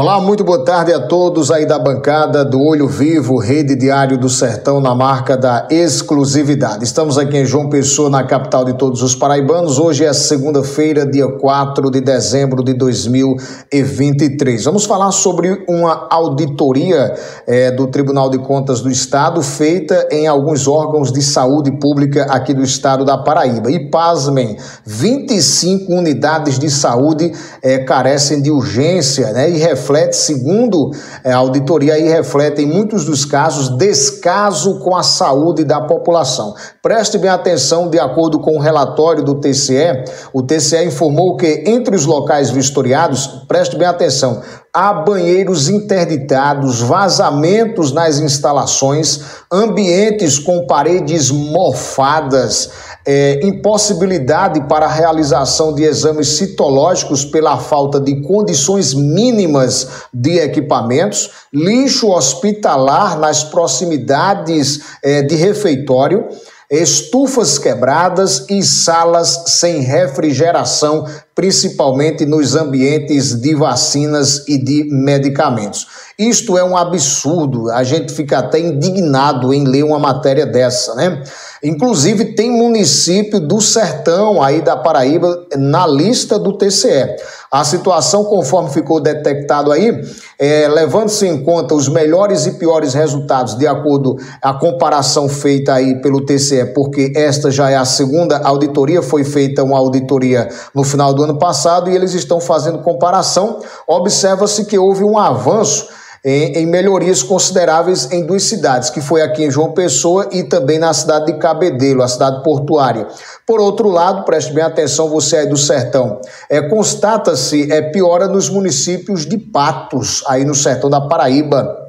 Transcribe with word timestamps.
Olá, 0.00 0.18
muito 0.18 0.42
boa 0.42 0.64
tarde 0.64 0.94
a 0.94 0.98
todos 0.98 1.50
aí 1.50 1.66
da 1.66 1.78
bancada 1.78 2.42
do 2.42 2.58
Olho 2.58 2.88
Vivo, 2.88 3.36
Rede 3.36 3.76
Diário 3.76 4.16
do 4.16 4.30
Sertão, 4.30 4.80
na 4.80 4.94
marca 4.94 5.36
da 5.36 5.68
exclusividade. 5.70 6.82
Estamos 6.84 7.18
aqui 7.18 7.36
em 7.36 7.44
João 7.44 7.68
Pessoa, 7.68 8.08
na 8.08 8.24
capital 8.24 8.64
de 8.64 8.78
todos 8.78 9.02
os 9.02 9.14
paraibanos. 9.14 9.78
Hoje 9.78 10.06
é 10.06 10.12
segunda-feira, 10.14 11.04
dia 11.04 11.28
4 11.28 11.90
de 11.90 12.00
dezembro 12.00 12.64
de 12.64 12.72
2023. 12.72 14.64
Vamos 14.64 14.86
falar 14.86 15.12
sobre 15.12 15.66
uma 15.68 16.08
auditoria 16.10 17.14
é, 17.46 17.70
do 17.70 17.86
Tribunal 17.86 18.30
de 18.30 18.38
Contas 18.38 18.80
do 18.80 18.88
Estado 18.90 19.42
feita 19.42 20.08
em 20.10 20.26
alguns 20.26 20.66
órgãos 20.66 21.12
de 21.12 21.20
saúde 21.20 21.72
pública 21.72 22.22
aqui 22.30 22.54
do 22.54 22.62
estado 22.62 23.04
da 23.04 23.18
Paraíba. 23.18 23.70
E 23.70 23.90
pasmem, 23.90 24.56
25 24.86 25.92
unidades 25.92 26.58
de 26.58 26.70
saúde 26.70 27.32
é, 27.62 27.80
carecem 27.80 28.40
de 28.40 28.50
urgência 28.50 29.30
né, 29.32 29.50
e 29.50 29.58
reflete, 29.90 30.16
segundo 30.16 30.90
é, 31.24 31.32
a 31.32 31.36
auditoria, 31.36 31.94
aí 31.94 32.08
reflete 32.08 32.62
em 32.62 32.66
muitos 32.66 33.04
dos 33.04 33.24
casos 33.24 33.76
descaso 33.76 34.78
com 34.78 34.96
a 34.96 35.02
saúde 35.02 35.64
da 35.64 35.80
população. 35.80 36.54
Preste 36.80 37.18
bem 37.18 37.30
atenção, 37.30 37.90
de 37.90 37.98
acordo 37.98 38.38
com 38.38 38.56
o 38.56 38.60
relatório 38.60 39.24
do 39.24 39.40
TCE, 39.40 40.04
o 40.32 40.42
TCE 40.42 40.84
informou 40.84 41.36
que 41.36 41.64
entre 41.66 41.96
os 41.96 42.06
locais 42.06 42.50
vistoriados, 42.50 43.26
preste 43.48 43.76
bem 43.76 43.88
atenção, 43.88 44.40
há 44.72 44.92
banheiros 44.92 45.68
interditados, 45.68 46.80
vazamentos 46.80 47.92
nas 47.92 48.18
instalações, 48.18 49.20
ambientes 49.52 50.38
com 50.38 50.66
paredes 50.66 51.30
mofadas, 51.30 52.70
é, 53.06 53.40
impossibilidade 53.44 54.60
para 54.68 54.86
a 54.86 54.92
realização 54.92 55.74
de 55.74 55.82
exames 55.84 56.28
citológicos 56.28 57.24
pela 57.24 57.58
falta 57.58 58.00
de 58.00 58.20
condições 58.22 58.94
mínimas 58.94 59.88
de 60.12 60.38
equipamentos, 60.38 61.30
lixo 61.52 62.10
hospitalar 62.10 63.18
nas 63.18 63.44
proximidades 63.44 64.80
é, 65.02 65.22
de 65.22 65.34
refeitório 65.34 66.28
estufas 66.70 67.58
quebradas 67.58 68.46
e 68.48 68.62
salas 68.62 69.44
sem 69.48 69.80
refrigeração, 69.80 71.04
principalmente 71.34 72.26
nos 72.26 72.54
ambientes 72.54 73.40
de 73.40 73.54
vacinas 73.54 74.46
e 74.48 74.58
de 74.58 74.84
medicamentos. 74.90 75.86
Isto 76.18 76.58
é 76.58 76.62
um 76.62 76.76
absurdo, 76.76 77.70
a 77.70 77.82
gente 77.82 78.12
fica 78.12 78.38
até 78.40 78.60
indignado 78.60 79.54
em 79.54 79.64
ler 79.64 79.84
uma 79.84 79.98
matéria 79.98 80.44
dessa, 80.44 80.94
né? 80.94 81.22
Inclusive, 81.62 82.34
tem 82.34 82.50
município 82.50 83.40
do 83.40 83.60
sertão 83.60 84.42
aí 84.42 84.62
da 84.62 84.76
Paraíba 84.76 85.46
na 85.56 85.86
lista 85.86 86.38
do 86.38 86.56
TCE. 86.56 87.16
A 87.50 87.64
situação, 87.64 88.24
conforme 88.24 88.70
ficou 88.70 89.00
detectado 89.00 89.72
aí, 89.72 89.92
é, 90.38 90.68
levando-se 90.68 91.26
em 91.26 91.42
conta 91.42 91.74
os 91.74 91.88
melhores 91.88 92.46
e 92.46 92.52
piores 92.52 92.94
resultados, 92.94 93.56
de 93.58 93.66
acordo 93.66 94.16
à 94.40 94.54
comparação 94.54 95.28
feita 95.28 95.74
aí 95.74 96.00
pelo 96.00 96.24
TCE, 96.24 96.66
porque 96.74 97.12
esta 97.16 97.50
já 97.50 97.68
é 97.68 97.76
a 97.76 97.84
segunda 97.84 98.38
auditoria, 98.38 99.02
foi 99.02 99.24
feita 99.24 99.64
uma 99.64 99.76
auditoria 99.76 100.48
no 100.74 100.84
final 100.84 101.12
do 101.12 101.19
ano 101.22 101.38
passado 101.38 101.90
e 101.90 101.94
eles 101.94 102.14
estão 102.14 102.40
fazendo 102.40 102.78
comparação. 102.78 103.60
Observa-se 103.86 104.64
que 104.64 104.78
houve 104.78 105.04
um 105.04 105.18
avanço 105.18 105.88
em, 106.24 106.52
em, 106.58 106.66
melhorias 106.66 107.22
consideráveis 107.22 108.10
em 108.12 108.24
duas 108.26 108.42
cidades, 108.42 108.90
que 108.90 109.00
foi 109.00 109.22
aqui 109.22 109.44
em 109.44 109.50
João 109.50 109.72
Pessoa 109.72 110.28
e 110.30 110.42
também 110.44 110.78
na 110.78 110.92
cidade 110.92 111.26
de 111.26 111.38
Cabedelo, 111.38 112.02
a 112.02 112.08
cidade 112.08 112.42
portuária. 112.42 113.06
Por 113.46 113.58
outro 113.58 113.88
lado, 113.88 114.24
preste 114.24 114.52
bem 114.52 114.62
atenção, 114.62 115.08
você 115.08 115.38
aí 115.38 115.46
do 115.46 115.56
sertão, 115.56 116.20
é, 116.48 116.60
constata-se 116.60 117.72
é, 117.72 117.80
piora 117.80 118.28
nos 118.28 118.50
municípios 118.50 119.24
de 119.24 119.38
Patos, 119.38 120.22
aí 120.26 120.44
no 120.44 120.54
sertão 120.54 120.90
da 120.90 121.00
Paraíba. 121.00 121.79